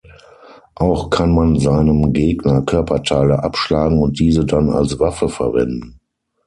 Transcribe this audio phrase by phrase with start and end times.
[0.73, 5.99] Auch kann man seinem Gegner Körperteile abschlagen und diese dann als Waffe verwenden.